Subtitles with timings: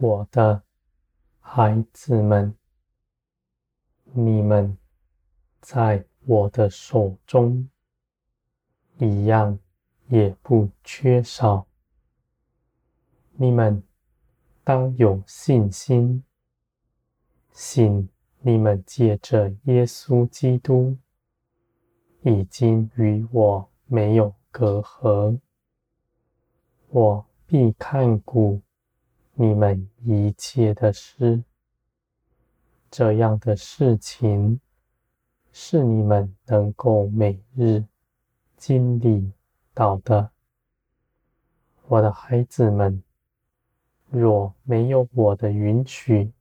[0.00, 0.62] 我的
[1.40, 2.54] 孩子们，
[4.12, 4.78] 你们
[5.60, 7.68] 在我的手中，
[8.98, 9.58] 一样
[10.06, 11.66] 也不缺少。
[13.32, 13.82] 你们
[14.62, 16.22] 当有信心，
[17.50, 20.96] 信你们借着耶稣基督，
[22.22, 25.40] 已经与我没有隔阂。
[26.86, 28.60] 我必看顾
[29.40, 31.44] 你们一切的事，
[32.90, 34.60] 这样的事情
[35.52, 37.84] 是你们能够每日
[38.56, 39.30] 经历
[39.72, 40.32] 到的。
[41.86, 43.00] 我的孩子们，
[44.10, 46.32] 若没有我的允许，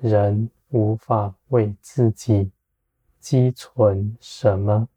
[0.00, 2.50] 人无法为自己
[3.20, 4.88] 积存什么。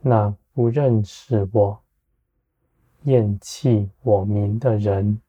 [0.00, 1.82] 那不认识我、
[3.02, 5.20] 厌弃我名的人，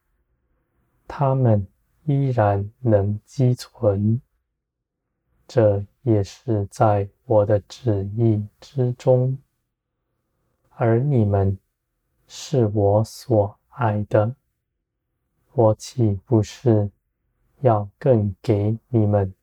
[1.08, 1.66] 他们
[2.04, 4.20] 依然能积存，
[5.48, 9.36] 这也是在我的旨意之中。
[10.76, 11.58] 而你们
[12.28, 14.36] 是我所爱的，
[15.54, 16.88] 我岂不是
[17.62, 19.34] 要更给你们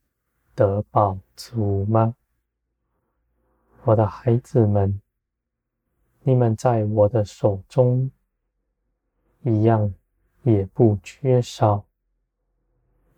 [0.54, 2.16] 得宝足吗？
[3.84, 5.02] 我的孩子们，
[6.22, 8.10] 你们在我的手中，
[9.42, 9.94] 一样
[10.46, 11.84] 也不缺少。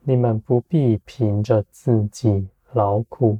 [0.01, 3.37] 你们不必凭着自己劳苦，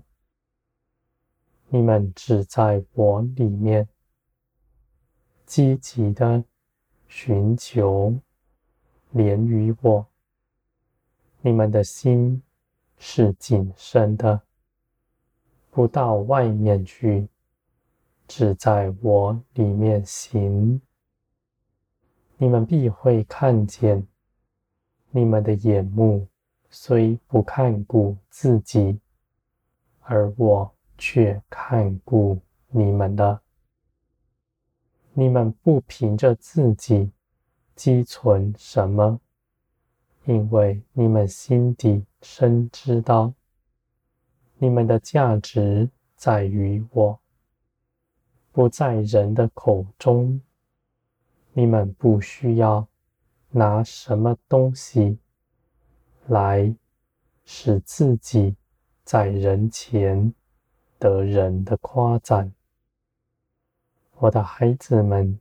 [1.70, 3.88] 你们只在我里面
[5.46, 6.44] 积极的
[7.08, 8.14] 寻求
[9.12, 10.06] 连于我。
[11.40, 12.44] 你们的心
[12.98, 14.42] 是谨慎的，
[15.72, 17.30] 不到外面去，
[18.28, 20.82] 只在我里面行。
[22.40, 24.08] 你们必会看见，
[25.10, 26.28] 你们的眼目
[26.70, 29.00] 虽不看顾自己，
[30.02, 32.40] 而我却看顾
[32.70, 33.42] 你们的。
[35.14, 37.12] 你们不凭着自己
[37.76, 39.20] 积存什么，
[40.26, 43.34] 因为你们心底深知道，
[44.60, 47.20] 你们的价值在于我，
[48.52, 50.40] 不在人的口中。
[51.58, 52.88] 你们不需要
[53.50, 55.18] 拿什么东西
[56.28, 56.72] 来
[57.46, 58.56] 使自己
[59.04, 60.36] 在人前
[61.00, 62.54] 得人的夸赞。
[64.18, 65.40] 我的孩子们，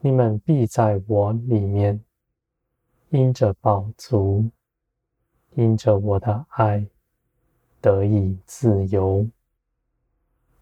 [0.00, 2.04] 你们必在我里面，
[3.10, 4.50] 因着饱足，
[5.52, 6.84] 因着我的爱，
[7.80, 9.24] 得以自由。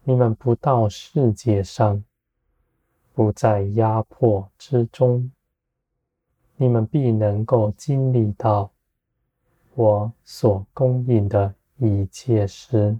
[0.03, 2.03] 你们不到世界上。
[3.13, 5.31] 不在压迫之中，
[6.55, 8.71] 你们必能够经历到
[9.75, 12.97] 我所供应的一切事，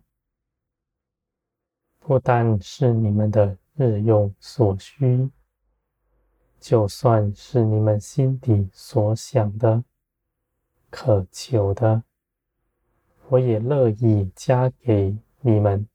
[1.99, 5.27] 不但是你们的日用所需，
[6.59, 9.83] 就算是你们心底所想的、
[10.91, 12.03] 渴求的，
[13.29, 15.87] 我也乐意加给你们。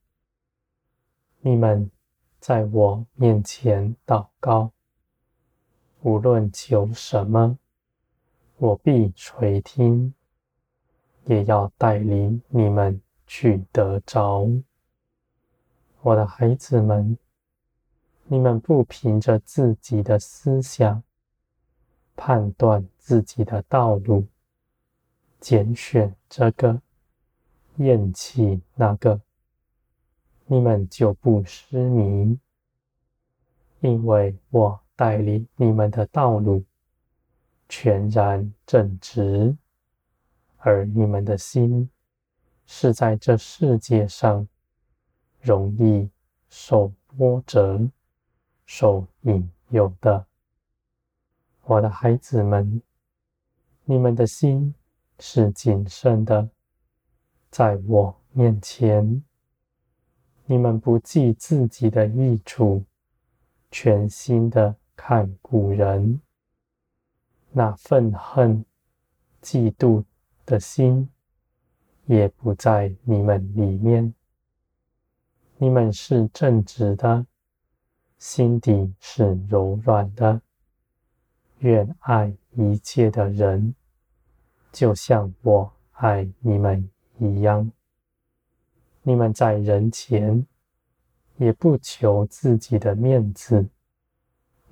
[1.41, 1.89] 你们。
[2.41, 4.71] 在我面前祷告，
[6.03, 7.59] 无论求什么，
[8.57, 10.15] 我必垂听，
[11.25, 14.49] 也要带领你们去得着。
[16.01, 17.19] 我的孩子们，
[18.25, 21.03] 你们不凭着自己的思想
[22.17, 24.27] 判断自己的道路，
[25.41, 26.81] 拣选这个，
[27.77, 29.21] 厌弃那个。
[30.51, 32.39] 你们就不失迷，
[33.81, 36.65] 因为我带领你们的道路
[37.69, 39.55] 全然正直，
[40.57, 41.91] 而你们的心
[42.65, 44.49] 是在这世界上
[45.39, 46.09] 容易
[46.49, 47.87] 受波折、
[48.65, 50.25] 受引诱的。
[51.65, 52.81] 我的孩子们，
[53.85, 54.75] 你们的心
[55.19, 56.49] 是谨慎的，
[57.51, 59.23] 在我面前。
[60.51, 62.83] 你们不计自己的益处，
[63.71, 66.23] 全心的看古人，
[67.51, 68.65] 那愤恨、
[69.43, 70.03] 嫉妒
[70.47, 71.11] 的心
[72.07, 74.15] 也不在你们里面。
[75.59, 77.27] 你们是正直的，
[78.17, 80.41] 心底是柔软的，
[81.59, 83.75] 愿爱一切的人，
[84.73, 87.71] 就像我爱你们一样。
[89.09, 90.47] 你们在人前
[91.39, 93.67] 也不求自己的面子，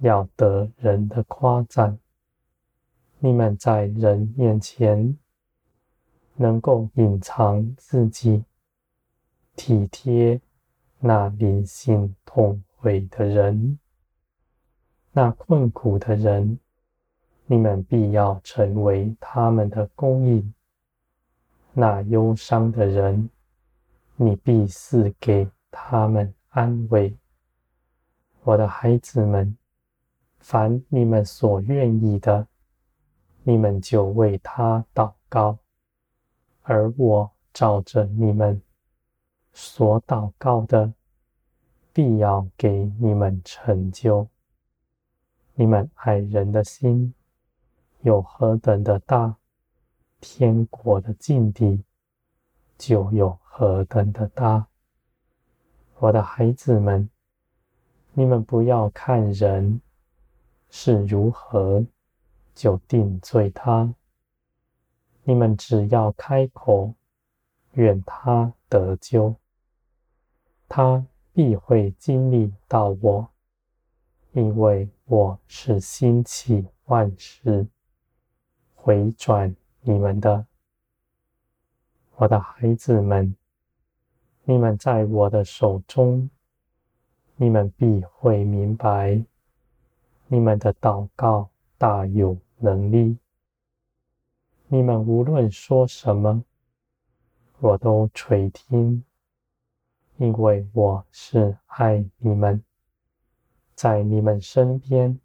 [0.01, 1.99] 要得人的夸赞，
[3.19, 5.17] 你们在人面前
[6.35, 8.45] 能够隐藏自己，
[9.55, 10.39] 体贴
[10.99, 13.79] 那灵性痛悔的人，
[15.13, 16.59] 那困苦的人，
[17.47, 20.43] 你们必要成为他们的供应；
[21.73, 23.31] 那忧伤的人，
[24.17, 27.15] 你必是给他们安慰。
[28.43, 29.57] 我的孩子们，
[30.39, 32.47] 凡你们所愿意的，
[33.43, 35.59] 你们就为他祷告，
[36.63, 38.63] 而我照着你们
[39.53, 40.95] 所祷告的，
[41.93, 44.27] 必要给你们成就。
[45.55, 47.13] 你们爱人的心
[48.01, 49.37] 有何等的大，
[50.21, 51.83] 天国的境地
[52.79, 54.67] 就有何等的大。
[55.99, 57.09] 我的孩子们。
[58.19, 59.79] 你们不要看人
[60.71, 61.85] 是如何，
[62.55, 63.95] 就定罪他。
[65.23, 66.95] 你们只要开口，
[67.73, 69.37] 愿他得救，
[70.67, 73.29] 他必会经历到我，
[74.33, 77.67] 因为我是兴起万事，
[78.75, 80.47] 回转你们的。
[82.19, 83.37] 我的孩子们，
[84.45, 86.31] 你们在我的手中。
[87.39, 89.23] 你们必会明白，
[90.27, 93.19] 你们的祷告大有能力。
[94.69, 96.43] 你们无论说什么，
[97.59, 99.05] 我都垂听，
[100.17, 102.65] 因为我是爱你们，
[103.75, 105.21] 在你们身边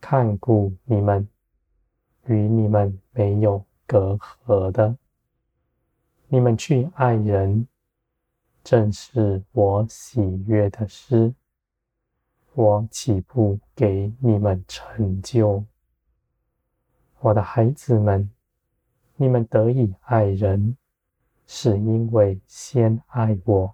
[0.00, 1.28] 看顾你们，
[2.24, 4.96] 与你们没有隔阂的。
[6.28, 7.66] 你们去爱人。
[8.64, 11.32] 正是我喜悦的事，
[12.54, 15.64] 我岂不给你们成就？
[17.20, 18.28] 我的孩子们，
[19.14, 20.76] 你们得以爱人，
[21.46, 23.72] 是因为先爱我。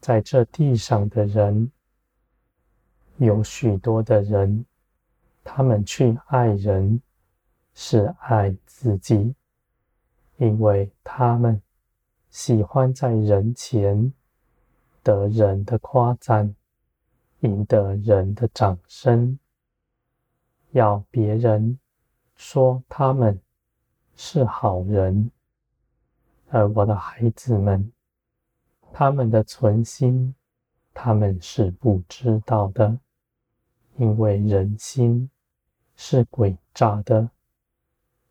[0.00, 1.70] 在这地上的人，
[3.18, 4.66] 有许多的人，
[5.44, 7.00] 他们去爱人，
[7.74, 9.36] 是爱自己，
[10.38, 11.62] 因为他们。
[12.30, 14.12] 喜欢在人前
[15.02, 16.54] 得人的夸赞，
[17.40, 19.38] 赢得人的掌声，
[20.72, 21.78] 要别人
[22.36, 23.40] 说他们
[24.14, 25.30] 是好人。
[26.50, 27.90] 而我的孩子们，
[28.92, 30.34] 他们的存心，
[30.92, 32.98] 他们是不知道的，
[33.96, 35.30] 因为人心
[35.96, 37.30] 是诡诈的，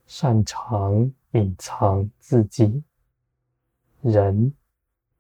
[0.06, 2.84] 擅长隐藏自己。
[4.02, 4.54] 人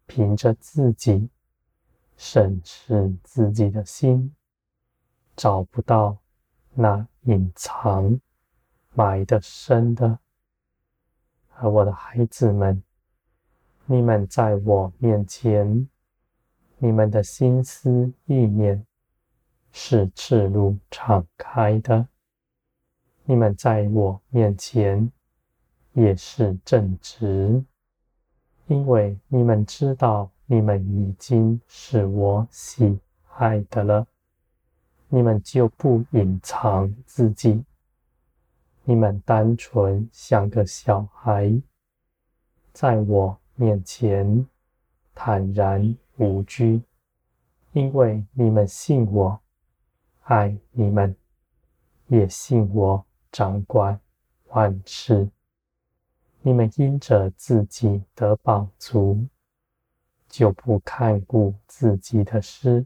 [0.05, 1.29] 凭着自己
[2.15, 4.33] 审视自己的心，
[5.35, 6.17] 找不到
[6.73, 8.19] 那隐藏
[8.93, 10.19] 埋得深的。
[11.55, 12.81] 而我的孩子们，
[13.85, 15.89] 你们在我面前，
[16.77, 18.85] 你们的心思意念
[19.71, 22.07] 是赤露敞开的；
[23.25, 25.11] 你们在我面前
[25.97, 27.63] 也是正直。
[28.67, 32.99] 因为你们知道，你们已经是我喜
[33.33, 34.05] 爱的了，
[35.09, 37.65] 你们就不隐藏自己。
[38.83, 41.59] 你们单纯像个小孩，
[42.73, 44.45] 在我面前
[45.15, 46.83] 坦然无惧，
[47.71, 49.39] 因为你们信我，
[50.25, 51.15] 爱你们，
[52.05, 53.99] 也信我掌管
[54.49, 55.27] 万事。
[56.47, 59.27] 你们因着自己得饱足，
[60.29, 62.85] 就不看顾自己的事，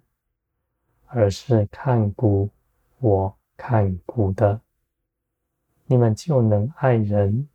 [1.06, 2.50] 而是看顾
[2.98, 4.60] 我看顾的，
[5.86, 7.48] 你们就能爱人，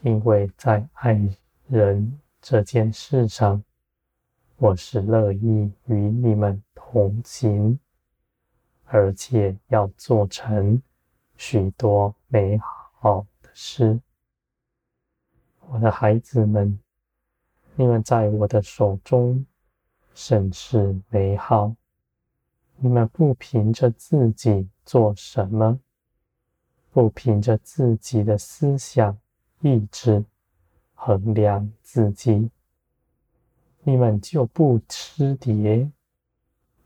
[0.00, 1.20] 因为在爱
[1.68, 3.62] 人这件事上，
[4.56, 7.78] 我是乐意与你们同行，
[8.86, 10.80] 而且要做成
[11.36, 14.00] 许多美好的事。
[15.68, 16.78] 我的孩子们，
[17.74, 19.44] 你们在我的手中
[20.14, 21.74] 甚是美好。
[22.76, 25.80] 你们不凭着自己做什么，
[26.92, 29.18] 不凭着自己的思想
[29.60, 30.24] 意志
[30.94, 32.48] 衡量自己，
[33.82, 35.90] 你们就不吃跌。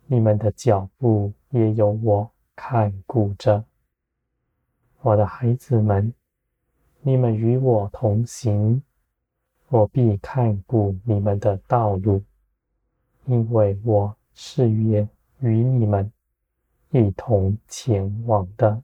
[0.06, 3.62] 你们的脚步也有我看顾着。
[5.02, 6.12] 我的孩子们。
[7.02, 8.82] 你们与我同行，
[9.68, 12.22] 我必看顾你们的道路，
[13.24, 15.08] 因为我是愿
[15.40, 16.12] 与你们
[16.90, 18.82] 一同前往的。